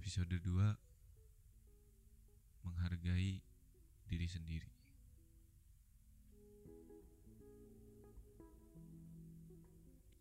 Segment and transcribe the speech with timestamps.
[0.00, 0.48] Episode 2
[2.64, 3.44] Menghargai
[4.08, 4.72] diri sendiri.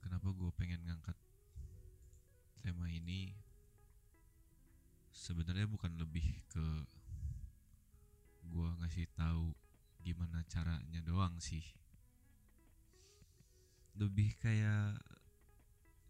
[0.04, 1.16] Kenapa gue pengen ngangkat
[2.60, 3.32] tema ini?
[5.16, 6.68] Sebenarnya bukan lebih ke
[8.52, 9.56] Gue ngasih tahu
[10.04, 11.64] gimana caranya doang sih.
[13.96, 15.00] Lebih kayak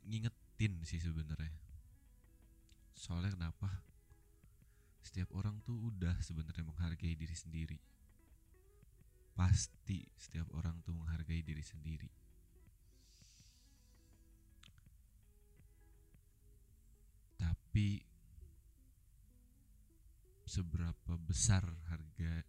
[0.10, 1.69] ngingetin sih sebenarnya
[3.00, 3.80] soalnya kenapa?
[5.00, 7.80] Setiap orang tuh udah sebenarnya menghargai diri sendiri.
[9.32, 12.12] Pasti setiap orang tuh menghargai diri sendiri.
[17.40, 18.04] Tapi
[20.44, 22.44] seberapa besar harga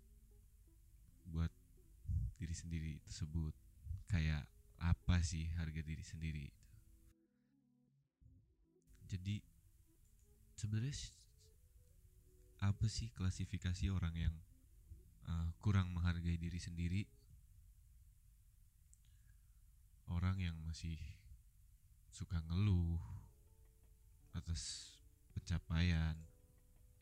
[1.31, 1.55] buat
[2.43, 3.55] diri sendiri tersebut?
[4.11, 4.51] Kayak
[4.83, 6.51] apa sih harga diri sendiri?
[9.07, 9.60] Jadi
[10.61, 10.93] sebenarnya
[12.61, 14.37] apa sih klasifikasi orang yang
[15.25, 17.09] uh, kurang menghargai diri sendiri?
[20.13, 21.01] Orang yang masih
[22.13, 23.01] suka ngeluh
[24.37, 24.93] atas
[25.33, 26.13] pencapaian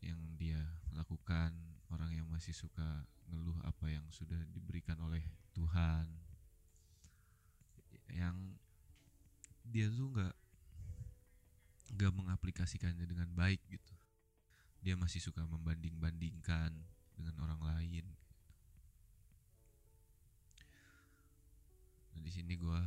[0.07, 0.63] yang dia
[0.95, 1.51] lakukan
[1.91, 5.25] orang yang masih suka ngeluh apa yang sudah diberikan oleh
[5.59, 6.07] Tuhan
[8.15, 8.37] yang
[9.67, 10.37] dia tuh nggak
[11.95, 13.95] nggak mengaplikasikannya dengan baik gitu.
[14.85, 16.71] Dia masih suka membanding-bandingkan
[17.17, 18.05] dengan orang lain.
[22.15, 22.83] Nah di sini gua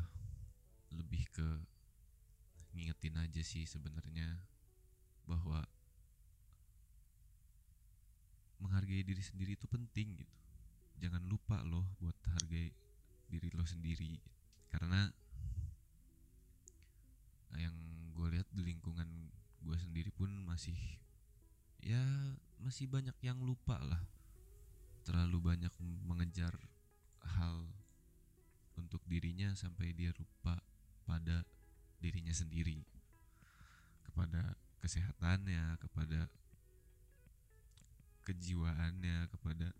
[0.91, 1.47] lebih ke
[2.71, 4.39] ngingetin aja sih sebenarnya
[5.27, 5.63] bahwa
[8.61, 10.37] menghargai diri sendiri itu penting gitu.
[11.01, 12.69] Jangan lupa loh buat hargai
[13.27, 14.21] diri lo sendiri.
[14.69, 15.09] Karena
[18.31, 19.07] lihat di lingkungan
[19.61, 20.73] gue sendiri pun masih
[21.83, 22.01] ya
[22.63, 24.01] masih banyak yang lupa lah.
[25.03, 25.73] Terlalu banyak
[26.07, 26.53] mengejar
[27.37, 27.67] hal
[28.77, 30.61] untuk dirinya sampai dia lupa
[31.03, 31.43] pada
[31.99, 32.85] dirinya sendiri.
[34.07, 36.25] Kepada kesehatannya kepada
[38.25, 39.73] kejiwaannya kepada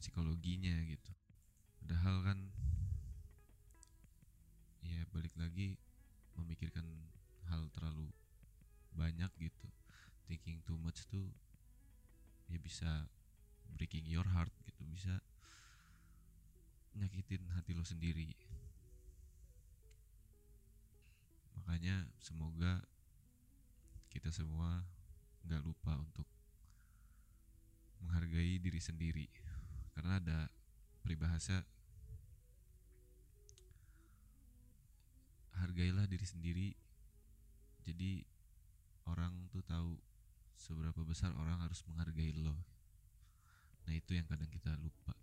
[0.00, 1.12] psikologinya gitu.
[1.80, 2.38] Padahal kan
[4.82, 5.78] ya balik lagi
[6.38, 6.84] memikirkan
[7.48, 8.08] hal terlalu
[8.96, 9.68] banyak gitu.
[10.28, 11.28] Thinking too much tuh
[12.48, 13.08] ya bisa
[13.72, 15.20] breaking your heart gitu bisa
[16.92, 18.36] nyakitin hati lo sendiri.
[21.56, 22.84] Makanya semoga
[24.12, 24.84] kita semua
[25.48, 26.28] nggak lupa untuk
[28.04, 29.26] menghargai diri sendiri.
[29.96, 30.38] Karena ada
[31.00, 31.64] peribahasa
[35.62, 36.68] hargailah diri sendiri.
[37.86, 38.26] Jadi
[39.06, 39.94] orang tuh tahu
[40.58, 42.54] seberapa besar orang harus menghargai lo.
[43.86, 45.14] Nah itu yang kadang kita lupa.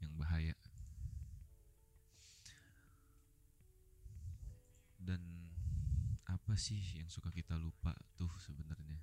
[0.00, 0.56] Yang bahaya.
[5.00, 5.20] Dan
[6.24, 9.00] apa sih yang suka kita lupa tuh sebenarnya?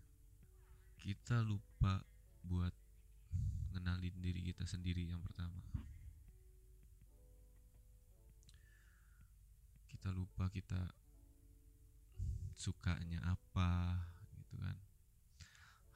[1.01, 2.01] Kita lupa
[2.45, 2.73] buat
[3.73, 5.61] ngenalin diri kita sendiri yang pertama
[10.01, 10.81] kita lupa kita
[12.57, 14.01] sukanya apa
[14.33, 14.73] gitu kan.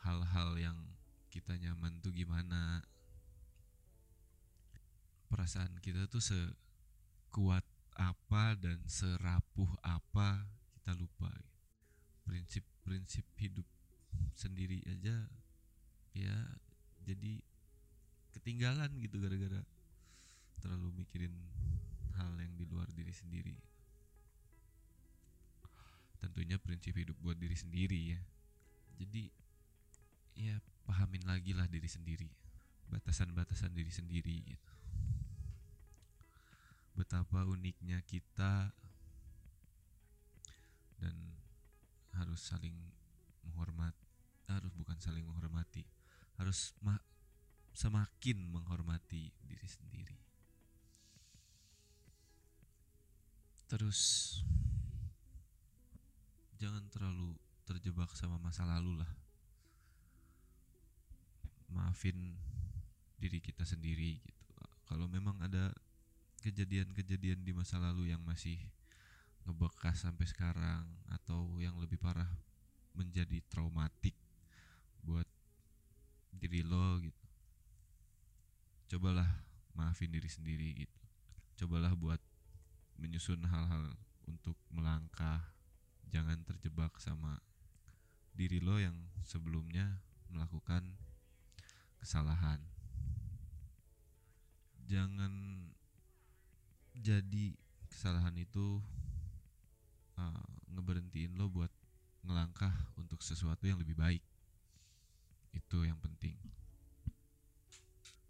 [0.05, 0.77] Hal-hal yang
[1.33, 2.85] kita nyaman tuh gimana.
[5.25, 7.65] Perasaan kita tuh sekuat
[7.97, 11.33] apa dan serapuh apa kita lupa.
[12.29, 13.65] Prinsip-prinsip hidup
[14.37, 15.25] sendiri aja
[16.13, 16.37] ya
[17.01, 17.41] jadi
[18.37, 19.65] ketinggalan gitu gara-gara
[20.61, 21.33] terlalu mikirin
[22.21, 23.74] hal yang di luar diri sendiri
[26.25, 28.21] tentunya prinsip hidup buat diri sendiri ya.
[28.97, 29.29] Jadi
[30.35, 30.57] ya
[30.89, 32.27] pahamin lagi lah diri sendiri
[32.89, 34.73] batasan-batasan diri sendiri gitu.
[36.95, 38.71] Betapa uniknya kita
[40.97, 41.15] dan
[42.15, 42.73] harus saling
[43.43, 43.93] menghormat
[44.47, 45.83] harus bukan saling menghormati
[46.39, 47.03] harus ma-
[47.75, 50.17] semakin menghormati diri sendiri.
[53.67, 53.99] Terus
[56.55, 57.35] jangan terlalu
[57.65, 59.11] terjebak sama masa lalu lah.
[61.71, 62.37] Maafin
[63.19, 64.43] diri kita sendiri gitu.
[64.85, 65.73] Kalau memang ada
[66.45, 68.61] kejadian-kejadian di masa lalu yang masih
[69.45, 72.29] ngebekas sampai sekarang atau yang lebih parah
[72.93, 74.13] menjadi traumatik
[75.01, 75.25] buat
[76.33, 77.25] diri lo gitu.
[78.95, 79.27] Cobalah
[79.73, 80.99] maafin diri sendiri gitu.
[81.65, 82.21] Cobalah buat
[83.01, 83.97] menyusun hal-hal
[86.15, 87.43] jangan terjebak sama
[88.31, 88.95] diri lo yang
[89.27, 89.99] sebelumnya
[90.31, 90.95] melakukan
[91.99, 92.63] kesalahan.
[94.87, 95.31] Jangan
[96.95, 97.59] jadi
[97.91, 98.79] kesalahan itu
[100.15, 101.71] uh, ngeberhentiin lo buat
[102.23, 104.23] ngelangkah untuk sesuatu yang lebih baik.
[105.51, 106.39] Itu yang penting.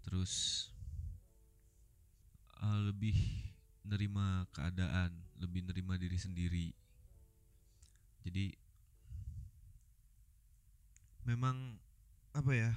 [0.02, 0.66] Terus
[2.66, 3.14] uh, lebih
[3.86, 6.74] nerima keadaan lebih nerima diri sendiri
[8.26, 8.58] jadi
[11.26, 11.78] memang
[12.36, 12.72] apa ya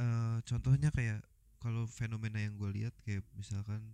[0.00, 1.22] uh, contohnya kayak
[1.60, 3.84] kalau fenomena yang gue lihat kayak misalkan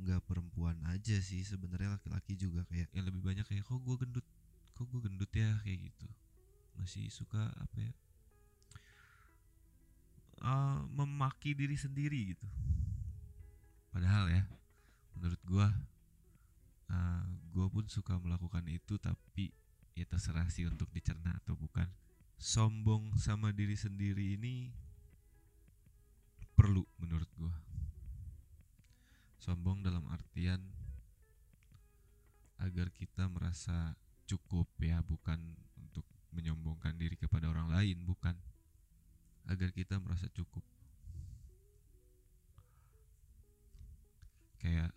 [0.00, 4.26] nggak perempuan aja sih sebenarnya laki-laki juga kayak yang lebih banyak kayak kok gue gendut?
[4.76, 5.60] Kok gue gendut ya?
[5.60, 6.08] Kayak gitu.
[6.76, 7.92] Masih suka apa ya
[10.44, 12.46] uh, memaki diri sendiri gitu.
[13.92, 14.42] Padahal ya
[15.16, 15.68] menurut gue
[16.90, 19.52] uh, gue pun suka melakukan itu tapi
[19.94, 21.86] ya terserah sih untuk dicerna atau bukan.
[22.40, 24.72] Sombong sama diri sendiri ini
[26.56, 27.70] perlu menurut gue
[29.40, 30.60] sombong dalam artian
[32.60, 33.96] agar kita merasa
[34.28, 35.40] cukup ya bukan
[35.80, 36.04] untuk
[36.36, 38.36] menyombongkan diri kepada orang lain bukan.
[39.48, 40.62] Agar kita merasa cukup.
[44.60, 44.92] Kayak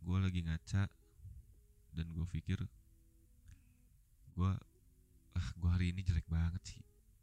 [0.00, 0.86] gue lagi ngaca
[1.96, 2.60] dan gue pikir
[4.36, 4.52] gue
[5.36, 6.80] ah gue hari ini jelek banget sih.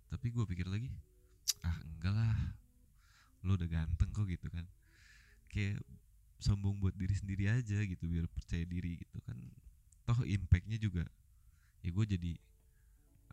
[0.09, 0.89] Tapi gue pikir lagi
[1.61, 2.37] ah enggak lah.
[3.45, 4.65] Lo udah ganteng kok gitu kan.
[5.45, 5.85] Kayak
[6.41, 9.37] sombong buat diri sendiri aja gitu biar percaya diri gitu kan.
[10.09, 11.05] Toh impactnya juga
[11.85, 12.31] ya gue jadi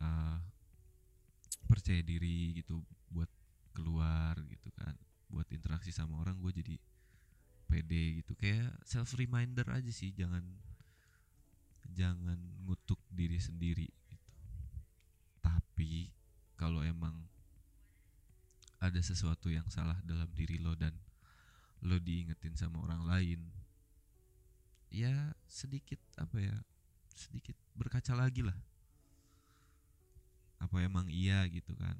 [0.02, 0.38] uh,
[1.64, 3.30] percaya diri gitu buat
[3.72, 4.92] keluar gitu kan.
[5.32, 6.76] Buat interaksi sama orang gue jadi
[7.64, 8.36] pede gitu.
[8.36, 10.42] Kayak self reminder aja sih jangan
[11.94, 14.30] jangan ngutuk diri sendiri gitu.
[15.42, 16.10] Tapi
[16.54, 17.26] kalau emang
[18.80, 20.96] ada sesuatu yang salah dalam diri lo dan
[21.84, 23.40] lo diingetin sama orang lain
[24.92, 26.56] ya sedikit apa ya
[27.12, 28.56] sedikit berkaca lagi lah.
[30.60, 31.96] Apa emang iya gitu kan?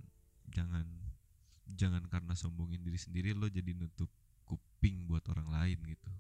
[0.52, 0.84] Jangan
[1.70, 4.10] jangan karena sombongin diri sendiri lo jadi nutup
[4.48, 6.10] kuping buat orang lain gitu.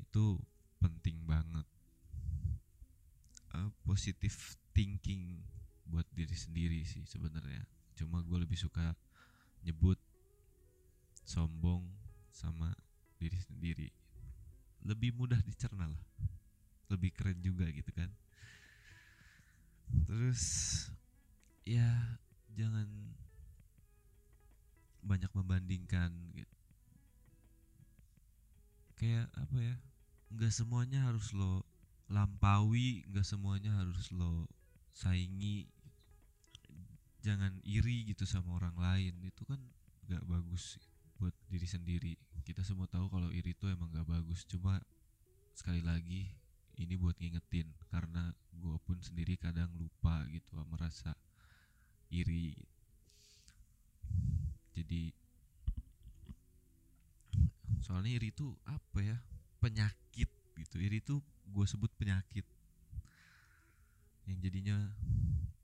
[0.00, 0.24] Itu
[0.80, 1.64] penting banget
[3.56, 4.36] uh, positive
[4.76, 5.40] thinking
[5.88, 7.64] buat diri sendiri sih sebenarnya.
[7.96, 8.92] Cuma gue lebih suka
[9.64, 9.96] nyebut
[11.24, 11.88] sombong
[12.30, 12.70] sama
[13.16, 13.88] diri sendiri.
[14.84, 16.02] Lebih mudah dicerna lah.
[16.92, 18.12] Lebih keren juga gitu kan.
[20.06, 20.42] Terus
[21.66, 22.20] ya
[22.54, 22.86] jangan
[25.02, 26.56] banyak membandingkan gitu.
[28.94, 29.76] Kayak apa ya?
[30.30, 31.65] Nggak semuanya harus lo
[32.06, 34.46] lampaui nggak semuanya harus lo
[34.94, 35.66] saingi.
[37.26, 39.14] Jangan iri gitu sama orang lain.
[39.26, 39.58] Itu kan
[40.06, 40.78] nggak bagus
[41.18, 42.14] buat diri sendiri.
[42.46, 44.46] Kita semua tahu kalau iri itu emang nggak bagus.
[44.46, 44.78] Cuma
[45.56, 46.30] sekali lagi
[46.78, 47.74] ini buat ngingetin.
[47.90, 51.12] Karena gue pun sendiri kadang lupa gitu merasa
[52.14, 52.54] iri.
[54.76, 55.10] Jadi
[57.82, 59.18] soalnya iri itu apa ya?
[59.58, 60.05] Penyakit
[60.56, 60.80] gitu.
[60.80, 62.44] Iri itu gue sebut penyakit.
[64.26, 64.76] Yang jadinya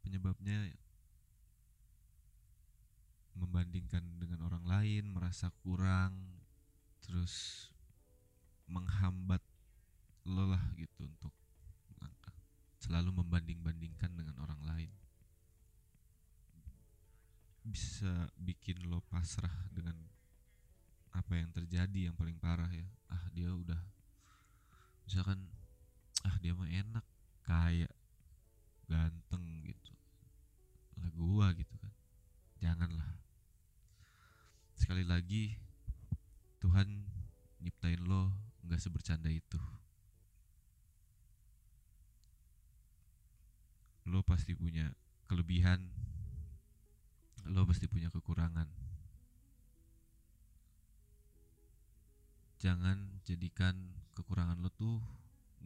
[0.07, 0.71] penyebabnya
[3.33, 6.15] membandingkan dengan orang lain merasa kurang
[7.03, 7.67] terus
[8.71, 9.43] menghambat
[10.23, 11.35] lo lah gitu untuk
[12.83, 14.91] selalu membanding-bandingkan dengan orang lain.
[17.63, 19.95] Bisa bikin lo pasrah dengan
[21.15, 22.91] apa yang terjadi yang paling parah ya.
[23.07, 23.79] Ah dia udah
[25.07, 25.51] misalkan
[26.23, 27.07] ah dia mah enak
[27.43, 27.89] kaya
[28.87, 29.93] ganteng gitu.
[31.01, 31.93] Lah gua gitu kan.
[32.63, 33.19] Janganlah.
[34.79, 35.57] Sekali lagi
[36.63, 37.07] Tuhan
[37.63, 38.31] nyiptain lo
[38.63, 39.59] nggak sebercanda itu.
[44.07, 44.91] Lo pasti punya
[45.31, 45.91] kelebihan
[47.49, 48.82] lo pasti punya kekurangan
[52.63, 53.75] jangan jadikan
[54.15, 55.03] kekurangan lo tuh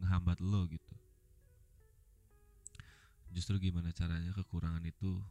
[0.01, 0.95] ngehambat lo gitu.
[3.29, 5.21] Justru gimana caranya kekurangan itu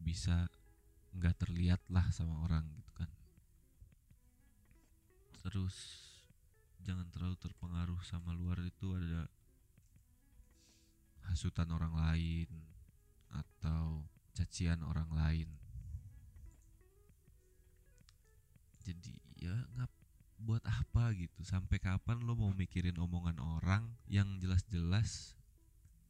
[0.00, 0.48] bisa
[1.12, 3.12] nggak terlihat lah sama orang gitu kan.
[5.44, 5.76] Terus
[6.80, 9.28] jangan terlalu terpengaruh sama luar itu ada
[11.28, 12.48] hasutan orang lain
[13.28, 15.48] atau cacian orang lain.
[18.80, 19.89] Jadi ya ngap
[20.40, 21.44] buat apa gitu?
[21.44, 25.36] Sampai kapan lo mau mikirin omongan orang yang jelas-jelas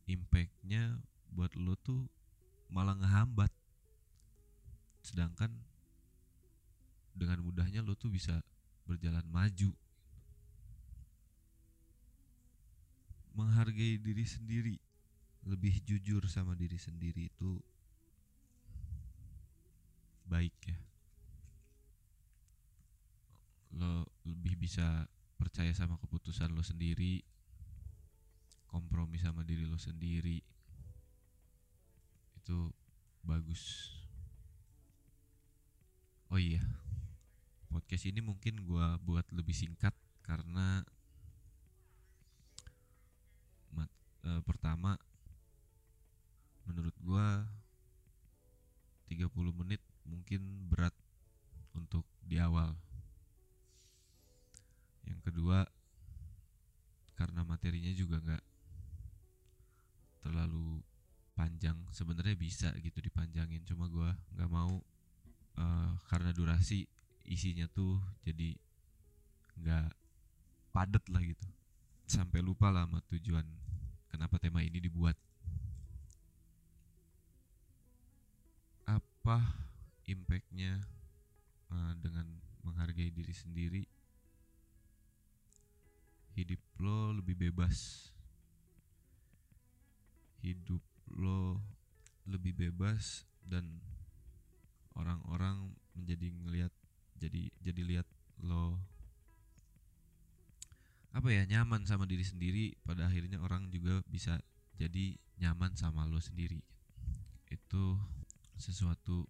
[0.07, 0.99] impactnya
[1.35, 2.07] buat lo tuh
[2.71, 3.51] malah ngehambat?
[5.03, 5.51] Sedangkan
[7.15, 8.43] dengan mudahnya lo tuh bisa
[8.87, 9.75] berjalan maju.
[13.35, 14.77] Menghargai diri sendiri
[15.47, 17.63] lebih jujur sama diri sendiri itu
[20.27, 20.79] baik ya.
[23.79, 25.09] Lo lebih bisa
[25.41, 27.25] percaya sama keputusan lo sendiri
[28.71, 30.39] kompromi sama diri lo sendiri.
[32.39, 32.71] Itu
[33.27, 33.91] bagus.
[36.31, 36.63] Oh iya
[37.71, 39.95] podcast ini mungkin gua buat lebih singkat
[40.27, 40.83] karena
[44.27, 44.99] eh, pertama
[46.67, 47.47] menurut gua
[49.09, 50.93] 30 menit mungkin berat
[51.73, 52.75] untuk di awal
[55.41, 55.65] kedua
[57.17, 58.45] karena materinya juga nggak
[60.21, 60.85] terlalu
[61.33, 61.81] panjang.
[61.97, 64.85] Sebenarnya bisa gitu dipanjangin cuma gua nggak mau
[65.57, 66.85] eh, karena durasi
[67.25, 68.53] isinya tuh jadi
[69.65, 69.89] nggak
[70.77, 71.49] padet lah gitu.
[72.05, 73.49] Sampai lupa lah sama tujuan
[74.13, 75.17] kenapa tema ini dibuat.
[78.85, 79.57] Apa
[80.05, 80.85] impactnya
[81.73, 82.29] eh, dengan
[82.61, 83.89] menghargai diri sendiri
[86.41, 88.09] hidup lo lebih bebas.
[90.41, 90.81] Hidup
[91.13, 91.61] lo
[92.25, 93.85] lebih bebas dan
[94.97, 96.73] orang-orang menjadi ngelihat
[97.21, 98.09] jadi jadi lihat
[98.41, 98.81] lo
[101.11, 102.73] apa ya nyaman sama diri sendiri.
[102.81, 104.41] Pada akhirnya orang juga bisa
[104.81, 106.63] jadi nyaman sama lo sendiri.
[107.51, 107.99] Itu
[108.57, 109.27] sesuatu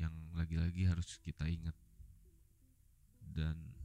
[0.00, 1.74] yang lagi-lagi harus kita ingat.
[3.20, 3.75] Dan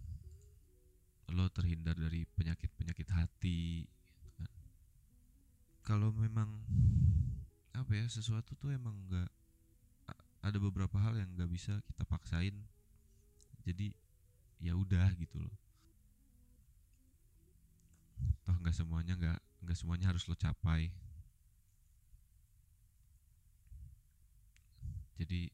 [1.32, 4.52] lo terhindar dari penyakit-penyakit hati gitu kan.
[5.82, 6.50] kalau memang
[7.72, 9.32] apa ya sesuatu tuh emang nggak
[10.42, 12.58] ada beberapa hal yang nggak bisa kita paksain.
[13.62, 13.94] Jadi
[14.58, 15.56] ya udah gitu loh.
[18.42, 20.90] Toh nggak semuanya nggak nggak semuanya harus lo capai.
[25.22, 25.54] Jadi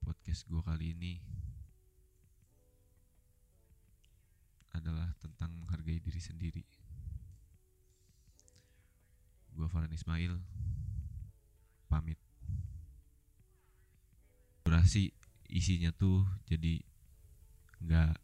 [0.00, 1.20] podcast gua kali ini
[4.72, 6.64] adalah tentang menghargai diri sendiri.
[9.52, 10.40] Gua Farhan Ismail
[11.88, 12.16] pamit.
[14.64, 15.12] Durasi
[15.52, 16.80] isinya tuh jadi
[17.84, 18.16] nggak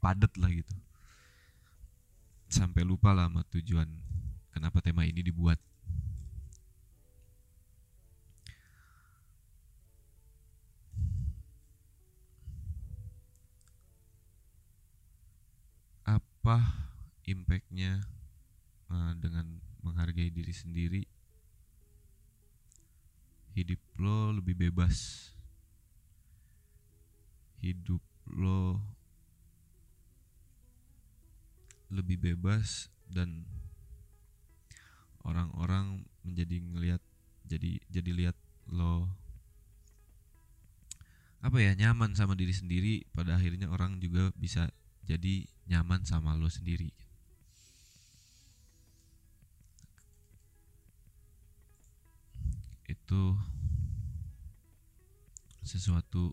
[0.00, 0.72] padet lah gitu.
[2.48, 3.88] Sampai lupa lah sama tujuan
[4.54, 5.60] kenapa tema ini dibuat
[16.46, 16.62] apa
[17.26, 18.06] impactnya
[18.86, 21.02] eh, dengan menghargai diri sendiri
[23.58, 25.26] hidup lo lebih bebas.
[27.58, 27.98] Hidup
[28.30, 28.78] lo
[31.90, 33.42] lebih bebas dan
[35.26, 37.02] orang-orang menjadi ngelihat
[37.42, 38.38] jadi jadi lihat
[38.70, 39.10] lo
[41.42, 43.02] apa ya nyaman sama diri sendiri.
[43.10, 44.70] Pada akhirnya orang juga bisa
[45.06, 46.90] jadi nyaman sama lo sendiri
[52.86, 53.22] itu
[55.62, 56.30] sesuatu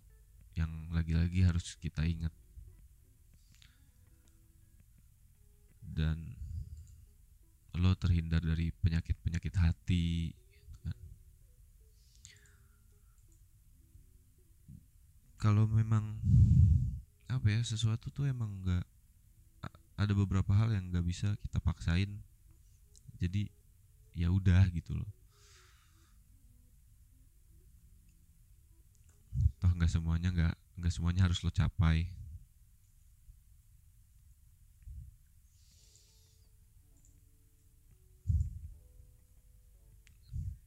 [0.53, 2.33] yang lagi-lagi harus kita ingat
[5.93, 6.37] dan
[7.73, 10.97] lo terhindar dari penyakit-penyakit hati gitu kan.
[15.41, 16.21] kalau memang
[17.37, 18.85] apa ya sesuatu tuh emang nggak
[19.97, 22.09] ada beberapa hal yang nggak bisa kita paksain.
[23.21, 23.47] Jadi
[24.13, 25.09] ya udah gitu loh.
[29.61, 32.09] Toh nggak semuanya nggak nggak semuanya harus lo capai.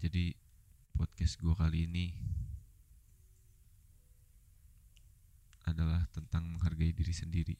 [0.01, 0.39] Jadi
[0.95, 2.15] podcast gua kali ini
[5.77, 7.53] adalah tentang menghargai diri sendiri.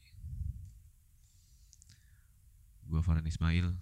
[2.89, 3.77] Gua Farhan Ismail